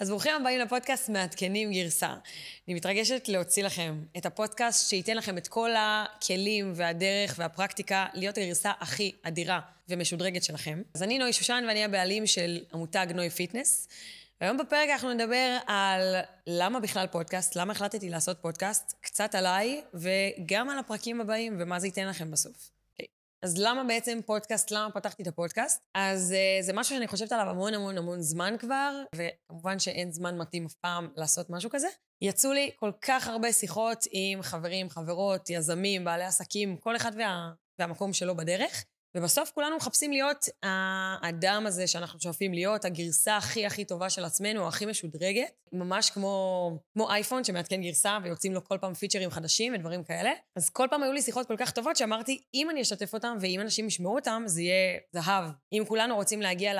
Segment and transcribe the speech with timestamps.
[0.00, 2.14] אז ברוכים הבאים לפודקאסט מעדכנים גרסה.
[2.68, 8.72] אני מתרגשת להוציא לכם את הפודקאסט שייתן לכם את כל הכלים והדרך והפרקטיקה להיות הגרסה
[8.80, 10.82] הכי אדירה ומשודרגת שלכם.
[10.94, 13.88] אז אני נוי שושן ואני הבעלים של המותג נוי Fitness.
[14.40, 20.70] והיום בפרק אנחנו נדבר על למה בכלל פודקאסט, למה החלטתי לעשות פודקאסט, קצת עליי וגם
[20.70, 22.79] על הפרקים הבאים ומה זה ייתן לכם בסוף.
[23.44, 24.70] אז למה בעצם פודקאסט?
[24.70, 25.82] למה פתחתי את הפודקאסט?
[25.94, 30.38] אז אה, זה משהו שאני חושבת עליו המון המון המון זמן כבר, וכמובן שאין זמן
[30.38, 31.88] מתאים אף פעם לעשות משהו כזה.
[32.22, 37.50] יצאו לי כל כך הרבה שיחות עם חברים, חברות, יזמים, בעלי עסקים, כל אחד וה,
[37.78, 38.84] והמקום שלו בדרך.
[39.16, 44.68] ובסוף כולנו מחפשים להיות האדם הזה שאנחנו שואפים להיות, הגרסה הכי הכי טובה של עצמנו,
[44.68, 50.04] הכי משודרגת, ממש כמו, כמו אייפון שמעדכן גרסה ויוצאים לו כל פעם פיצ'רים חדשים ודברים
[50.04, 50.30] כאלה.
[50.56, 53.60] אז כל פעם היו לי שיחות כל כך טובות שאמרתי, אם אני אשתף אותם ואם
[53.60, 55.44] אנשים ישמעו אותם, זה יהיה זהב.
[55.72, 56.72] אם כולנו רוצים להגיע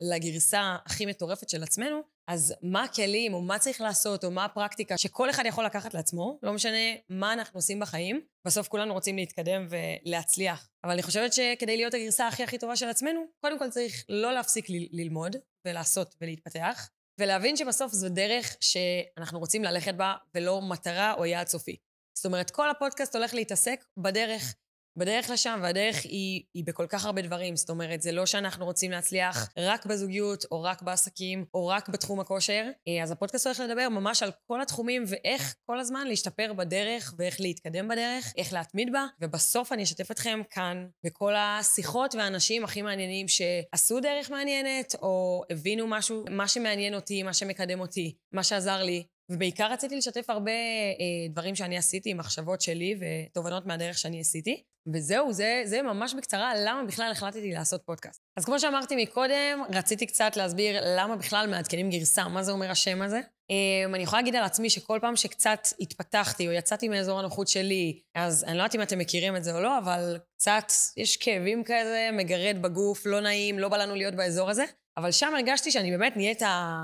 [0.00, 4.98] לגרסה הכי מטורפת של עצמנו, אז מה הכלים, או מה צריך לעשות, או מה הפרקטיקה
[4.98, 9.66] שכל אחד יכול לקחת לעצמו, לא משנה מה אנחנו עושים בחיים, בסוף כולנו רוצים להתקדם
[9.70, 10.68] ולהצליח.
[10.84, 14.32] אבל אני חושבת שכדי להיות הגרסה הכי הכי טובה של עצמנו, קודם כל צריך לא
[14.32, 21.14] להפסיק ל- ללמוד ולעשות ולהתפתח, ולהבין שבסוף זו דרך שאנחנו רוצים ללכת בה, ולא מטרה
[21.14, 21.76] או יעד סופי.
[22.16, 24.54] זאת אומרת, כל הפודקאסט הולך להתעסק בדרך
[24.96, 27.56] בדרך לשם, והדרך היא, היא בכל כך הרבה דברים.
[27.56, 32.20] זאת אומרת, זה לא שאנחנו רוצים להצליח רק בזוגיות, או רק בעסקים, או רק בתחום
[32.20, 32.66] הכושר.
[32.88, 37.40] אה, אז הפודקאסט הולך לדבר ממש על כל התחומים, ואיך כל הזמן להשתפר בדרך, ואיך
[37.40, 43.26] להתקדם בדרך, איך להתמיד בה, ובסוף אני אשתף אתכם כאן בכל השיחות והאנשים הכי מעניינים
[43.28, 49.04] שעשו דרך מעניינת, או הבינו משהו, מה שמעניין אותי, מה שמקדם אותי, מה שעזר לי.
[49.30, 54.62] ובעיקר רציתי לשתף הרבה אה, דברים שאני עשיתי, מחשבות שלי ותובנות מהדרך שאני עשיתי.
[54.92, 58.20] וזהו, זה, זה ממש בקצרה למה בכלל החלטתי לעשות פודקאסט.
[58.36, 63.02] אז כמו שאמרתי מקודם, רציתי קצת להסביר למה בכלל מעדכנים גרסה, מה זה אומר השם
[63.02, 63.20] הזה.
[63.20, 68.00] Um, אני יכולה להגיד על עצמי שכל פעם שקצת התפתחתי או יצאתי מאזור הנוחות שלי,
[68.14, 71.64] אז אני לא יודעת אם אתם מכירים את זה או לא, אבל קצת יש כאבים
[71.64, 74.64] כזה, מגרד בגוף, לא נעים, לא בא לנו להיות באזור הזה.
[74.96, 76.76] אבל שם הרגשתי שאני באמת נהיית ה...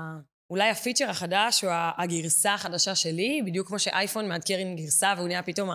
[0.49, 5.69] אולי הפיצ'ר החדש או הגרסה החדשה שלי, בדיוק כמו שאייפון מעדכן גרסה והוא נהיה פתאום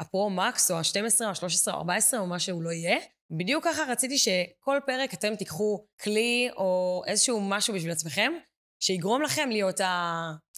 [0.00, 2.98] הפרו-מקס, או ה-12, או ה-13, או ה-14, או מה שהוא לא יהיה.
[3.30, 8.32] בדיוק ככה רציתי שכל פרק אתם תיקחו כלי או איזשהו משהו בשביל עצמכם,
[8.82, 9.80] שיגרום לכם להיות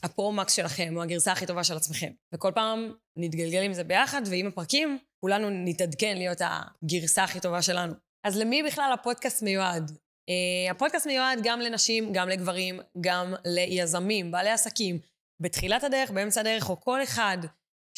[0.03, 2.11] הפרו-מקס שלכם, או הגרסה הכי טובה של עצמכם.
[2.35, 7.95] וכל פעם נתגלגל עם זה ביחד, ועם הפרקים, כולנו נתעדכן להיות הגרסה הכי טובה שלנו.
[8.25, 9.91] אז למי בכלל הפודקאסט מיועד?
[9.91, 14.99] Uh, הפודקאסט מיועד גם לנשים, גם לגברים, גם ליזמים, בעלי עסקים,
[15.41, 17.39] בתחילת הדרך, באמצע הדרך, או כל אחד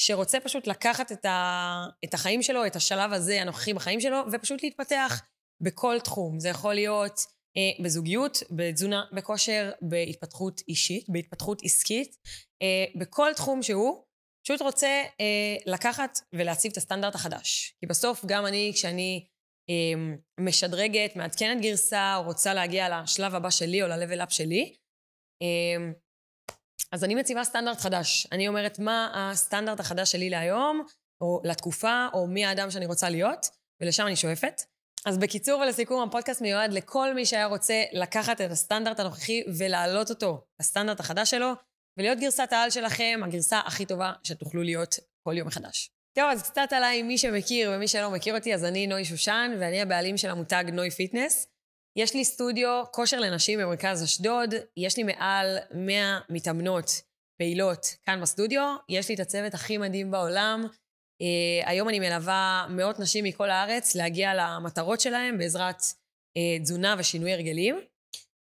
[0.07, 4.63] שרוצה פשוט לקחת את, ה, את החיים שלו, את השלב הזה הנוכחי בחיים שלו, ופשוט
[4.63, 5.23] להתפתח
[5.63, 6.41] בכל תחום.
[6.41, 7.21] זה יכול להיות
[7.57, 12.17] אה, בזוגיות, בתזונה, בכושר, בהתפתחות אישית, בהתפתחות עסקית,
[12.63, 14.05] אה, בכל תחום שהוא,
[14.45, 17.77] פשוט רוצה אה, לקחת ולהציב את הסטנדרט החדש.
[17.81, 19.27] כי בסוף גם אני, כשאני
[19.71, 24.75] אה, משדרגת, מעדכנת גרסה, או רוצה להגיע לשלב הבא שלי או ל-level up שלי,
[25.43, 25.93] אה,
[26.93, 28.27] אז אני מציבה סטנדרט חדש.
[28.33, 30.87] אני אומרת מה הסטנדרט החדש שלי להיום,
[31.21, 33.47] או לתקופה, או מי האדם שאני רוצה להיות,
[33.81, 34.63] ולשם אני שואפת.
[35.07, 40.45] אז בקיצור ולסיכום, הפודקאסט מיועד לכל מי שהיה רוצה לקחת את הסטנדרט הנוכחי ולהעלות אותו
[40.61, 41.53] לסטנדרט החדש שלו,
[41.97, 44.95] ולהיות גרסת העל שלכם, הגרסה הכי טובה שתוכלו להיות
[45.29, 45.91] כל יום מחדש.
[46.15, 49.83] טוב, אז קצת עליי, מי שמכיר ומי שלא מכיר אותי, אז אני נוי שושן, ואני
[49.83, 51.47] הבעלים של המותג נוי Fitness.
[51.97, 57.03] יש לי סטודיו כושר לנשים במרכז אשדוד, יש לי מעל 100 מתאמנות
[57.39, 60.65] פעילות כאן בסטודיו, יש לי את הצוות הכי מדהים בעולם.
[61.23, 67.33] אה, היום אני מלווה מאות נשים מכל הארץ להגיע למטרות שלהם בעזרת אה, תזונה ושינוי
[67.33, 67.81] הרגלים.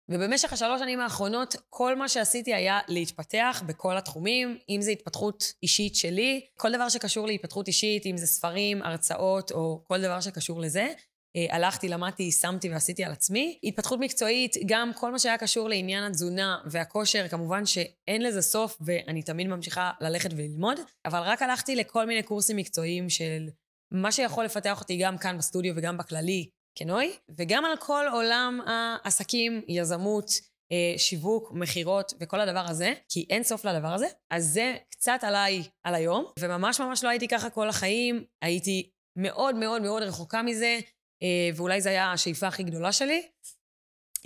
[0.09, 5.97] ובמשך השלוש שנים האחרונות, כל מה שעשיתי היה להתפתח בכל התחומים, אם זה התפתחות אישית
[5.97, 10.89] שלי, כל דבר שקשור להתפתחות אישית, אם זה ספרים, הרצאות או כל דבר שקשור לזה.
[11.37, 13.59] אה, הלכתי, למדתי, שמתי ועשיתי על עצמי.
[13.65, 19.23] התפתחות מקצועית, גם כל מה שהיה קשור לעניין התזונה והכושר, כמובן שאין לזה סוף ואני
[19.23, 23.49] תמיד ממשיכה ללכת וללמוד, אבל רק הלכתי לכל מיני קורסים מקצועיים של
[23.93, 29.63] מה שיכול לפתח אותי גם כאן בסטודיו וגם בכללי כנוי, וגם על כל עולם העסקים,
[29.69, 30.31] יזמות,
[30.73, 34.07] אה, שיווק, מכירות וכל הדבר הזה, כי אין סוף לדבר הזה.
[34.31, 39.55] אז זה קצת עליי על היום, וממש ממש לא הייתי ככה כל החיים, הייתי מאוד
[39.55, 40.79] מאוד מאוד רחוקה מזה.
[41.23, 43.23] אה, ואולי זו הייתה השאיפה הכי גדולה שלי.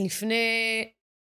[0.01, 0.45] לפני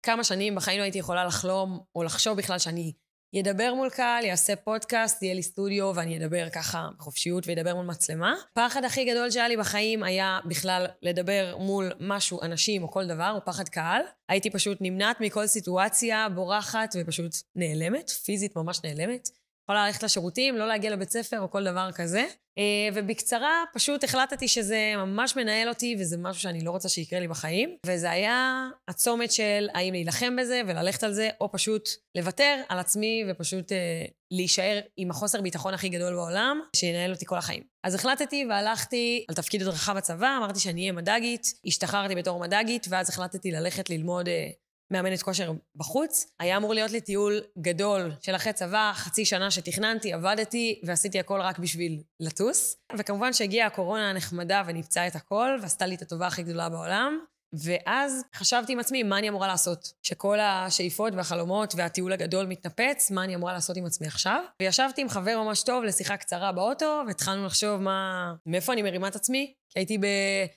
[0.03, 2.93] כמה שנים בחיים לא הייתי יכולה לחלום או לחשוב בכלל שאני
[3.33, 8.35] ידבר מול קהל, יעשה פודקאסט, יהיה לי סטודיו ואני אדבר ככה בחופשיות וידבר מול מצלמה.
[8.51, 13.33] הפחד הכי גדול שהיה לי בחיים היה בכלל לדבר מול משהו, אנשים או כל דבר,
[13.35, 14.01] או פחד קהל.
[14.29, 19.29] הייתי פשוט נמנעת מכל סיטואציה, בורחת ופשוט נעלמת, פיזית ממש נעלמת.
[19.65, 22.25] יכולה ללכת לשירותים, לא להגיע לבית ספר או כל דבר כזה.
[22.57, 27.27] אה, ובקצרה, פשוט החלטתי שזה ממש מנהל אותי וזה משהו שאני לא רוצה שיקרה לי
[27.27, 27.77] בחיים.
[27.85, 33.23] וזה היה הצומת של האם להילחם בזה וללכת על זה, או פשוט לוותר על עצמי
[33.29, 37.63] ופשוט אה, להישאר עם החוסר ביטחון הכי גדול בעולם, שינהל אותי כל החיים.
[37.83, 43.09] אז החלטתי והלכתי על תפקיד הדרכה בצבא, אמרתי שאני אהיה מדגית, השתחררתי בתור מדגית, ואז
[43.09, 44.27] החלטתי ללכת ללמוד...
[44.27, 44.49] אה,
[44.91, 46.25] מאמנת כושר בחוץ.
[46.39, 51.41] היה אמור להיות לי טיול גדול של אחרי צבא, חצי שנה שתכננתי, עבדתי ועשיתי הכל
[51.41, 52.77] רק בשביל לטוס.
[52.97, 57.19] וכמובן שהגיעה הקורונה הנחמדה וניפצה את הכל, ועשתה לי את הטובה הכי גדולה בעולם.
[57.53, 59.93] ואז חשבתי עם עצמי, מה אני אמורה לעשות?
[60.03, 64.43] שכל השאיפות והחלומות והטיול הגדול מתנפץ, מה אני אמורה לעשות עם עצמי עכשיו?
[64.59, 68.33] וישבתי עם חבר ממש טוב לשיחה קצרה באוטו, והתחלנו לחשוב מה...
[68.45, 69.53] מאיפה אני מרימה את עצמי?
[69.69, 69.97] כי הייתי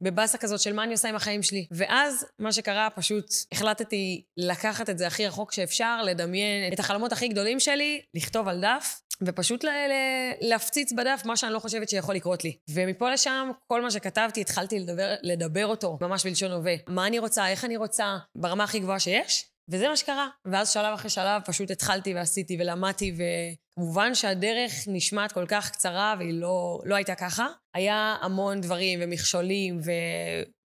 [0.00, 1.66] בבאסה כזאת של מה אני עושה עם החיים שלי.
[1.70, 7.28] ואז, מה שקרה, פשוט החלטתי לקחת את זה הכי רחוק שאפשר, לדמיין את החלומות הכי
[7.28, 12.14] גדולים שלי, לכתוב על דף, ופשוט ל- ל- להפציץ בדף מה שאני לא חושבת שיכול
[12.14, 12.56] לקרות לי.
[12.70, 16.74] ומפה לשם, כל מה שכתבתי, התחלתי לדבר, לדבר אותו ממש בלשון הווה.
[16.86, 19.50] מה אני רוצה, איך אני רוצה, ברמה הכי גבוהה שיש.
[19.70, 20.28] וזה מה שקרה.
[20.44, 26.40] ואז שלב אחרי שלב פשוט התחלתי ועשיתי ולמדתי, וכמובן שהדרך נשמעת כל כך קצרה והיא
[26.40, 27.46] לא, לא הייתה ככה.
[27.74, 29.90] היה המון דברים ומכשולים, ו...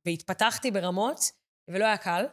[0.06, 1.20] והתפתחתי ברמות,
[1.70, 2.26] ולא היה קל.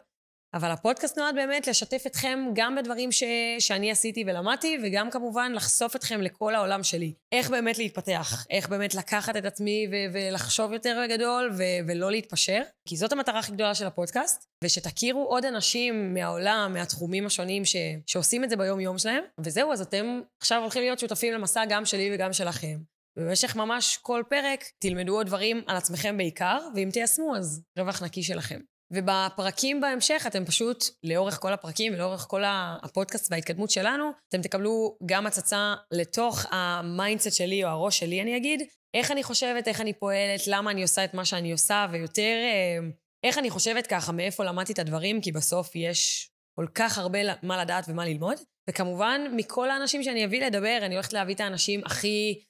[0.53, 3.23] אבל הפודקאסט נועד באמת לשתף אתכם גם בדברים ש...
[3.59, 7.13] שאני עשיתי ולמדתי, וגם כמובן לחשוף אתכם לכל העולם שלי.
[7.31, 9.95] איך באמת להתפתח, איך באמת לקחת את עצמי ו...
[10.13, 11.63] ולחשוב יותר בגדול ו...
[11.87, 17.65] ולא להתפשר, כי זאת המטרה הכי גדולה של הפודקאסט, ושתכירו עוד אנשים מהעולם, מהתחומים השונים
[17.65, 17.75] ש...
[18.07, 22.11] שעושים את זה ביום-יום שלהם, וזהו, אז אתם עכשיו הולכים להיות שותפים למסע גם שלי
[22.13, 22.77] וגם שלכם.
[23.17, 28.23] במשך ממש כל פרק תלמדו עוד דברים על עצמכם בעיקר, ואם תיישמו אז רווח נקי
[28.23, 28.59] שלכם.
[28.91, 35.27] ובפרקים בהמשך אתם פשוט, לאורך כל הפרקים ולאורך כל הפודקאסט וההתקדמות שלנו, אתם תקבלו גם
[35.27, 39.93] הצצה לתוך ה mindset שלי או הראש שלי, אני אגיד, איך אני חושבת, איך אני
[39.93, 42.87] פועלת, למה אני עושה את מה שאני עושה, ויותר אה,
[43.23, 47.61] איך אני חושבת ככה, מאיפה למדתי את הדברים, כי בסוף יש כל כך הרבה מה
[47.61, 48.37] לדעת ומה ללמוד.
[48.69, 52.43] וכמובן, מכל האנשים שאני אביא לדבר, אני הולכת להביא את האנשים הכי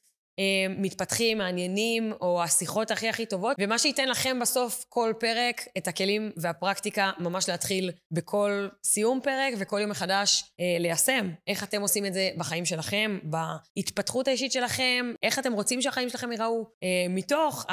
[0.69, 6.31] מתפתחים, מעניינים, או השיחות הכי הכי טובות, ומה שייתן לכם בסוף כל פרק את הכלים
[6.37, 11.29] והפרקטיקה ממש להתחיל בכל סיום פרק וכל יום מחדש אה, ליישם.
[11.47, 16.31] איך אתם עושים את זה בחיים שלכם, בהתפתחות האישית שלכם, איך אתם רוצים שהחיים שלכם
[16.31, 17.65] ייראו, אה, מתוך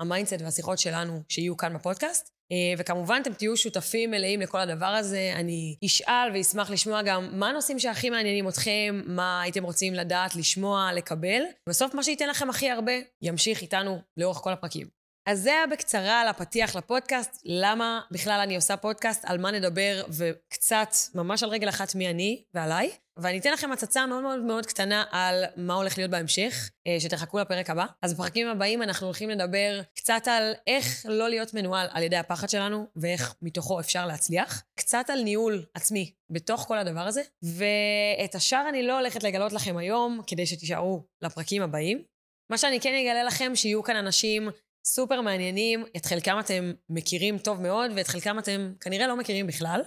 [0.00, 2.35] ה mindset והשיחות שלנו שיהיו כאן בפודקאסט.
[2.52, 5.32] אה, וכמובן, אתם תהיו שותפים מלאים לכל הדבר הזה.
[5.34, 10.90] אני אשאל ואשמח לשמוע גם מה הנושאים שהכי מעניינים אתכם, מה הייתם רוצים לדעת, לשמוע,
[10.94, 11.42] לקבל.
[11.68, 15.05] בסוף, מה שייתן לכם הכי הרבה, ימשיך איתנו לאורך כל הפרקים.
[15.26, 20.02] אז זה היה בקצרה על הפתיח לפודקאסט, למה בכלל אני עושה פודקאסט, על מה נדבר,
[20.18, 22.90] וקצת, ממש על רגל אחת מי אני ועליי.
[23.18, 27.38] ואני אתן לכם הצצה מאוד מאוד מאוד קטנה על מה הולך להיות בהמשך, אה, שתחכו
[27.38, 27.86] לפרק הבא.
[28.02, 32.48] אז בפרקים הבאים אנחנו הולכים לדבר קצת על איך לא להיות מנוהל על ידי הפחד
[32.48, 34.62] שלנו, ואיך מתוכו אפשר להצליח.
[34.74, 39.76] קצת על ניהול עצמי בתוך כל הדבר הזה, ואת השאר אני לא הולכת לגלות לכם
[39.76, 42.02] היום, כדי שתישארו לפרקים הבאים.
[42.50, 44.48] מה שאני כן אגלה לכם, שיהיו כאן אנשים
[44.86, 49.80] סופר מעניינים, את חלקם אתם מכירים טוב מאוד, ואת חלקם אתם כנראה לא מכירים בכלל.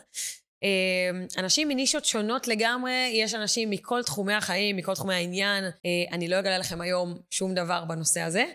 [0.64, 5.64] אמ, אנשים מנישות שונות לגמרי, יש אנשים מכל תחומי החיים, מכל תחומי העניין.
[5.64, 5.72] אה,
[6.12, 8.46] אני לא אגלה לכם היום שום דבר בנושא הזה.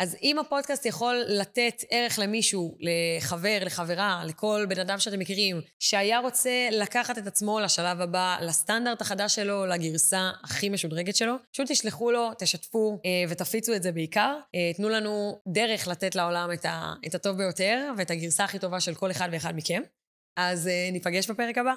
[0.00, 6.18] אז אם הפודקאסט יכול לתת ערך למישהו, לחבר, לחברה, לכל בן אדם שאתם מכירים, שהיה
[6.18, 12.10] רוצה לקחת את עצמו לשלב הבא, לסטנדרט החדש שלו, לגרסה הכי משודרגת שלו, פשוט תשלחו
[12.10, 14.36] לו, תשתפו אה, ותפיצו את זה בעיקר.
[14.54, 16.50] אה, תנו לנו דרך לתת לעולם
[17.06, 19.82] את, הטוב ביותר ואת הגרסה הכי טובה של כל אחד ואחד מכם.
[20.36, 21.74] אז ניפגש בפרק הבא.